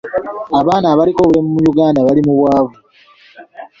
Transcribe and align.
Abaana 0.59 0.87
abaliko 0.93 1.19
obulemu 1.23 1.49
mu 1.55 1.59
Uganda 1.71 2.05
bali 2.07 2.21
mu 2.27 2.33
bwavu. 2.39 2.75